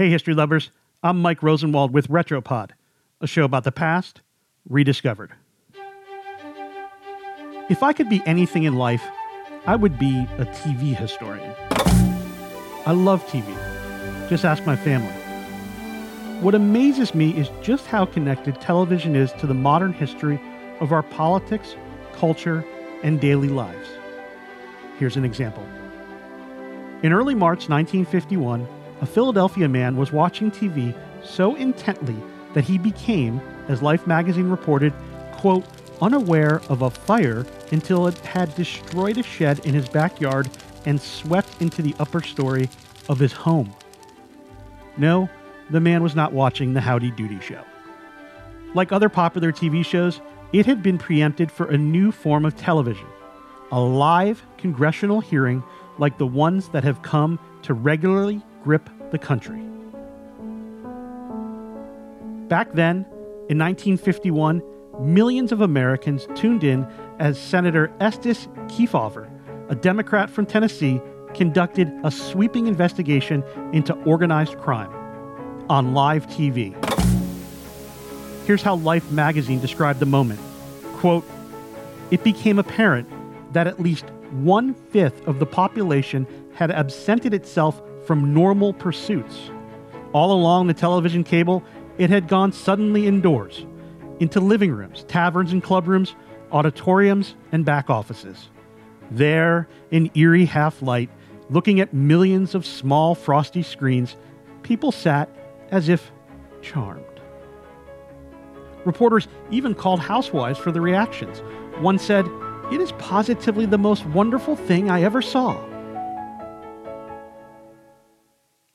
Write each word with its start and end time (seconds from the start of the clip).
Hey, 0.00 0.08
history 0.08 0.32
lovers. 0.32 0.70
I'm 1.02 1.20
Mike 1.20 1.42
Rosenwald 1.42 1.92
with 1.92 2.08
Retropod, 2.08 2.70
a 3.20 3.26
show 3.26 3.44
about 3.44 3.64
the 3.64 3.70
past 3.70 4.22
rediscovered. 4.66 5.30
If 7.68 7.82
I 7.82 7.92
could 7.92 8.08
be 8.08 8.22
anything 8.24 8.62
in 8.62 8.76
life, 8.76 9.04
I 9.66 9.76
would 9.76 9.98
be 9.98 10.20
a 10.38 10.46
TV 10.46 10.96
historian. 10.96 11.54
I 12.86 12.92
love 12.92 13.22
TV. 13.26 13.44
Just 14.30 14.46
ask 14.46 14.64
my 14.64 14.74
family. 14.74 15.12
What 16.40 16.54
amazes 16.54 17.14
me 17.14 17.36
is 17.36 17.50
just 17.60 17.84
how 17.84 18.06
connected 18.06 18.58
television 18.58 19.14
is 19.14 19.32
to 19.32 19.46
the 19.46 19.52
modern 19.52 19.92
history 19.92 20.40
of 20.80 20.92
our 20.92 21.02
politics, 21.02 21.76
culture, 22.14 22.64
and 23.02 23.20
daily 23.20 23.48
lives. 23.48 23.90
Here's 24.98 25.18
an 25.18 25.26
example. 25.26 25.66
In 27.02 27.12
early 27.12 27.34
March 27.34 27.68
1951, 27.68 28.66
a 29.00 29.06
Philadelphia 29.06 29.68
man 29.68 29.96
was 29.96 30.12
watching 30.12 30.50
TV 30.50 30.94
so 31.24 31.54
intently 31.54 32.16
that 32.54 32.64
he 32.64 32.78
became, 32.78 33.40
as 33.68 33.82
Life 33.82 34.06
magazine 34.06 34.48
reported, 34.48 34.92
quote, 35.32 35.64
unaware 36.02 36.60
of 36.68 36.82
a 36.82 36.90
fire 36.90 37.46
until 37.72 38.06
it 38.06 38.18
had 38.20 38.54
destroyed 38.54 39.18
a 39.18 39.22
shed 39.22 39.64
in 39.66 39.74
his 39.74 39.88
backyard 39.88 40.48
and 40.86 41.00
swept 41.00 41.60
into 41.60 41.82
the 41.82 41.94
upper 41.98 42.22
story 42.22 42.68
of 43.08 43.18
his 43.18 43.32
home. 43.32 43.74
No, 44.96 45.28
the 45.70 45.80
man 45.80 46.02
was 46.02 46.14
not 46.14 46.32
watching 46.32 46.74
the 46.74 46.80
Howdy 46.80 47.10
Doody 47.12 47.40
show. 47.40 47.62
Like 48.74 48.92
other 48.92 49.08
popular 49.08 49.52
TV 49.52 49.84
shows, 49.84 50.20
it 50.52 50.66
had 50.66 50.82
been 50.82 50.98
preempted 50.98 51.50
for 51.50 51.68
a 51.70 51.78
new 51.78 52.12
form 52.12 52.44
of 52.44 52.56
television 52.56 53.06
a 53.72 53.80
live 53.80 54.44
congressional 54.58 55.20
hearing 55.20 55.62
like 55.98 56.18
the 56.18 56.26
ones 56.26 56.68
that 56.70 56.82
have 56.82 57.02
come 57.02 57.38
to 57.62 57.72
regularly 57.72 58.42
grip 58.64 58.90
the 59.10 59.18
country. 59.18 59.60
Back 62.48 62.72
then, 62.72 63.06
in 63.48 63.58
1951, 63.58 64.62
millions 65.00 65.52
of 65.52 65.60
Americans 65.60 66.26
tuned 66.34 66.64
in 66.64 66.86
as 67.18 67.38
Senator 67.38 67.92
Estes 68.00 68.46
Kefauver, 68.66 69.30
a 69.68 69.74
Democrat 69.74 70.28
from 70.28 70.46
Tennessee, 70.46 71.00
conducted 71.34 71.92
a 72.02 72.10
sweeping 72.10 72.66
investigation 72.66 73.44
into 73.72 73.94
organized 74.02 74.58
crime 74.58 74.90
on 75.68 75.94
live 75.94 76.26
TV. 76.26 76.74
Here's 78.46 78.62
how 78.62 78.74
Life 78.76 79.10
magazine 79.12 79.60
described 79.60 80.00
the 80.00 80.06
moment. 80.06 80.40
Quote, 80.94 81.24
it 82.10 82.24
became 82.24 82.58
apparent 82.58 83.08
that 83.52 83.66
at 83.68 83.78
least 83.78 84.04
one 84.32 84.74
fifth 84.74 85.26
of 85.26 85.38
the 85.38 85.46
population 85.46 86.26
had 86.54 86.70
absented 86.70 87.34
itself 87.34 87.80
from 88.06 88.34
normal 88.34 88.72
pursuits. 88.72 89.50
All 90.12 90.32
along 90.32 90.66
the 90.66 90.74
television 90.74 91.24
cable, 91.24 91.62
it 91.98 92.10
had 92.10 92.28
gone 92.28 92.52
suddenly 92.52 93.06
indoors, 93.06 93.64
into 94.18 94.40
living 94.40 94.72
rooms, 94.72 95.04
taverns 95.08 95.52
and 95.52 95.62
clubrooms, 95.62 96.14
auditoriums, 96.52 97.34
and 97.52 97.64
back 97.64 97.90
offices. 97.90 98.48
There, 99.10 99.68
in 99.90 100.10
eerie 100.14 100.44
half 100.44 100.82
light, 100.82 101.10
looking 101.48 101.80
at 101.80 101.92
millions 101.92 102.54
of 102.54 102.64
small 102.64 103.14
frosty 103.14 103.62
screens, 103.62 104.16
people 104.62 104.92
sat 104.92 105.28
as 105.70 105.88
if 105.88 106.10
charmed. 106.62 107.04
Reporters 108.84 109.28
even 109.50 109.74
called 109.74 110.00
housewives 110.00 110.58
for 110.58 110.72
the 110.72 110.80
reactions. 110.80 111.40
One 111.80 111.98
said, 111.98 112.26
It 112.72 112.80
is 112.80 112.92
positively 112.92 113.66
the 113.66 113.78
most 113.78 114.06
wonderful 114.06 114.56
thing 114.56 114.90
I 114.90 115.02
ever 115.02 115.20
saw. 115.20 115.69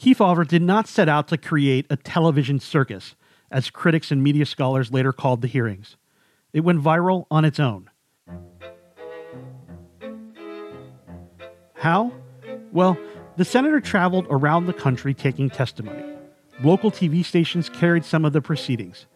Kefauver 0.05 0.47
did 0.47 0.61
not 0.61 0.87
set 0.87 1.09
out 1.09 1.27
to 1.29 1.37
create 1.37 1.87
a 1.89 1.95
television 1.95 2.59
circus, 2.59 3.15
as 3.49 3.71
critics 3.71 4.11
and 4.11 4.21
media 4.21 4.45
scholars 4.45 4.91
later 4.91 5.11
called 5.11 5.41
the 5.41 5.47
hearings. 5.47 5.97
It 6.53 6.59
went 6.59 6.79
viral 6.79 7.25
on 7.31 7.43
its 7.43 7.59
own. 7.59 7.89
How? 11.73 12.13
Well, 12.71 12.99
the 13.37 13.45
senator 13.45 13.81
traveled 13.81 14.27
around 14.29 14.67
the 14.67 14.73
country 14.73 15.15
taking 15.15 15.49
testimony. 15.49 16.03
Local 16.61 16.91
TV 16.91 17.25
stations 17.25 17.67
carried 17.67 18.05
some 18.05 18.25
of 18.25 18.33
the 18.33 18.41
proceedings. 18.41 19.07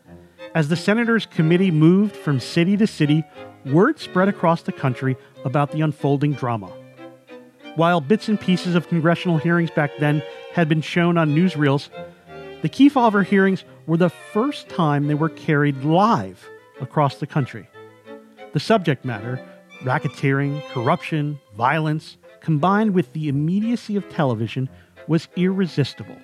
As 0.56 0.70
the 0.70 0.76
senator's 0.76 1.28
committee 1.28 1.70
moved 1.70 2.16
from 2.16 2.40
city 2.40 2.76
to 2.78 2.88
city, 2.88 3.24
word 3.64 4.00
spread 4.00 4.28
across 4.28 4.64
the 4.64 4.72
country 4.72 5.18
about 5.46 5.72
the 5.72 5.82
unfolding 5.82 6.34
drama. 6.34 6.72
While 7.76 8.02
bits 8.02 8.28
and 8.28 8.42
pieces 8.42 8.74
of 8.74 8.90
congressional 8.90 9.38
hearings 9.38 9.70
back 9.70 9.92
then 10.00 10.24
had 10.54 10.68
been 10.70 10.82
shown 10.82 11.18
on 11.18 11.36
newsreels, 11.36 11.90
the 12.62 12.70
Kefauver 12.70 13.26
hearings 13.26 13.64
were 13.88 13.98
the 13.98 14.10
first 14.10 14.68
time 14.68 15.08
they 15.08 15.14
were 15.14 15.30
carried 15.30 15.84
live 15.84 16.48
across 16.82 17.16
the 17.16 17.28
country. 17.28 17.68
The 18.54 18.60
subject 18.60 19.06
matter, 19.06 19.40
racketeering, 19.84 20.62
corruption, 20.70 21.40
violence, 21.56 22.18
combined 22.42 22.94
with 22.94 23.14
the 23.14 23.30
immediacy 23.30 23.96
of 23.96 24.10
television, 24.10 24.70
was 25.08 25.28
irresistible. 25.36 26.18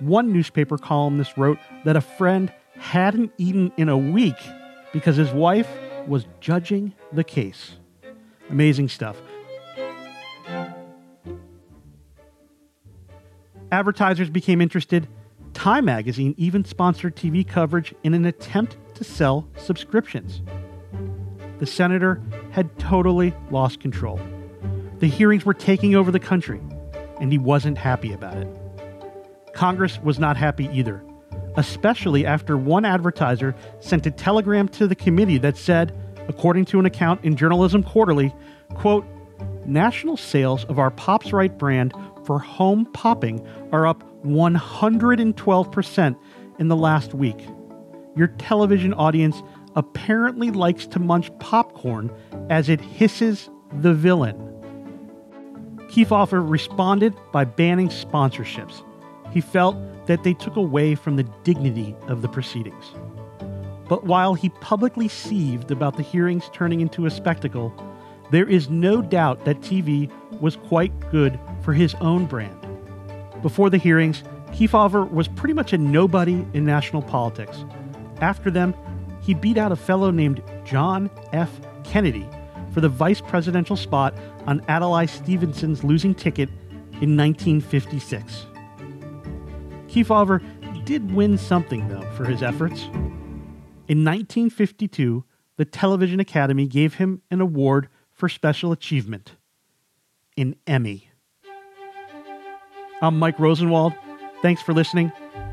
One 0.00 0.32
newspaper 0.32 0.78
columnist 0.78 1.36
wrote 1.36 1.58
that 1.84 1.96
a 1.96 2.00
friend 2.00 2.52
hadn't 2.78 3.32
eaten 3.38 3.72
in 3.76 3.88
a 3.88 3.96
week 3.96 4.36
because 4.92 5.16
his 5.16 5.32
wife 5.32 5.68
was 6.06 6.26
judging 6.40 6.92
the 7.12 7.24
case. 7.24 7.76
Amazing 8.50 8.88
stuff. 8.88 9.16
Advertisers 13.72 14.30
became 14.30 14.60
interested. 14.60 15.08
Time 15.52 15.84
magazine 15.86 16.34
even 16.36 16.64
sponsored 16.64 17.16
TV 17.16 17.46
coverage 17.46 17.94
in 18.04 18.14
an 18.14 18.24
attempt 18.24 18.76
to 18.94 19.04
sell 19.04 19.48
subscriptions. 19.56 20.42
The 21.58 21.66
senator 21.66 22.20
had 22.50 22.78
totally 22.78 23.34
lost 23.50 23.80
control. 23.80 24.20
The 24.98 25.08
hearings 25.08 25.44
were 25.44 25.54
taking 25.54 25.94
over 25.94 26.10
the 26.10 26.20
country, 26.20 26.60
and 27.20 27.32
he 27.32 27.38
wasn't 27.38 27.78
happy 27.78 28.12
about 28.12 28.36
it. 28.36 28.48
Congress 29.52 29.98
was 30.00 30.18
not 30.18 30.36
happy 30.36 30.68
either, 30.72 31.02
especially 31.56 32.26
after 32.26 32.56
one 32.56 32.84
advertiser 32.84 33.54
sent 33.80 34.06
a 34.06 34.10
telegram 34.10 34.68
to 34.68 34.86
the 34.86 34.94
committee 34.94 35.38
that 35.38 35.56
said, 35.56 35.96
according 36.28 36.66
to 36.66 36.78
an 36.78 36.86
account 36.86 37.24
in 37.24 37.36
Journalism 37.36 37.82
Quarterly, 37.82 38.34
quote, 38.74 39.06
national 39.64 40.16
sales 40.16 40.64
of 40.66 40.78
our 40.78 40.90
Pops-Rite 40.90 41.58
brand 41.58 41.92
for 42.26 42.38
home 42.38 42.84
popping 42.86 43.46
are 43.72 43.86
up 43.86 44.02
112% 44.24 46.16
in 46.58 46.68
the 46.68 46.76
last 46.76 47.14
week. 47.14 47.46
Your 48.16 48.28
television 48.28 48.92
audience 48.94 49.42
apparently 49.76 50.50
likes 50.50 50.86
to 50.88 50.98
munch 50.98 51.30
popcorn 51.38 52.10
as 52.50 52.68
it 52.68 52.80
hisses 52.80 53.48
the 53.80 53.94
villain. 53.94 54.36
Kefauver 55.88 56.42
responded 56.48 57.14
by 57.32 57.44
banning 57.44 57.88
sponsorships. 57.88 58.82
He 59.30 59.40
felt 59.40 59.76
that 60.06 60.24
they 60.24 60.34
took 60.34 60.56
away 60.56 60.94
from 60.94 61.16
the 61.16 61.24
dignity 61.44 61.94
of 62.08 62.22
the 62.22 62.28
proceedings. 62.28 62.92
But 63.88 64.04
while 64.04 64.34
he 64.34 64.48
publicly 64.48 65.08
seethed 65.08 65.70
about 65.70 65.96
the 65.96 66.02
hearings 66.02 66.50
turning 66.52 66.80
into 66.80 67.06
a 67.06 67.10
spectacle, 67.10 67.72
there 68.30 68.48
is 68.48 68.68
no 68.68 69.02
doubt 69.02 69.44
that 69.44 69.60
TV 69.60 70.10
was 70.40 70.56
quite 70.56 70.92
good 71.10 71.38
for 71.62 71.72
his 71.72 71.94
own 71.96 72.26
brand. 72.26 72.58
Before 73.42 73.70
the 73.70 73.78
hearings, 73.78 74.22
Kefauver 74.52 75.10
was 75.10 75.28
pretty 75.28 75.54
much 75.54 75.72
a 75.72 75.78
nobody 75.78 76.44
in 76.54 76.64
national 76.64 77.02
politics. 77.02 77.64
After 78.20 78.50
them, 78.50 78.74
he 79.20 79.34
beat 79.34 79.58
out 79.58 79.72
a 79.72 79.76
fellow 79.76 80.10
named 80.10 80.42
John 80.64 81.10
F. 81.32 81.50
Kennedy 81.84 82.26
for 82.72 82.80
the 82.80 82.88
vice 82.88 83.20
presidential 83.20 83.76
spot 83.76 84.14
on 84.46 84.60
Adlai 84.68 85.06
Stevenson's 85.06 85.84
losing 85.84 86.14
ticket 86.14 86.48
in 87.00 87.16
1956. 87.16 88.46
Kefauver 89.88 90.42
did 90.84 91.12
win 91.12 91.36
something, 91.36 91.88
though, 91.88 92.08
for 92.12 92.24
his 92.24 92.42
efforts. 92.42 92.82
In 93.88 94.04
1952, 94.04 95.24
the 95.56 95.64
Television 95.64 96.20
Academy 96.20 96.66
gave 96.66 96.94
him 96.94 97.22
an 97.30 97.40
award 97.40 97.88
for 98.16 98.28
special 98.28 98.72
achievement 98.72 99.36
an 100.36 100.56
Emmy. 100.66 101.10
I'm 103.00 103.18
Mike 103.18 103.38
Rosenwald. 103.38 103.94
Thanks 104.42 104.62
for 104.62 104.72
listening. 104.72 105.12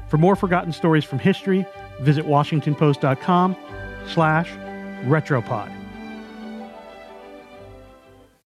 For 0.09 0.17
more 0.17 0.35
forgotten 0.35 0.73
stories 0.73 1.03
from 1.03 1.19
history, 1.19 1.65
visit 2.01 2.25
WashingtonPost.com 2.25 3.55
slash 4.07 4.49
retropod. 5.05 5.82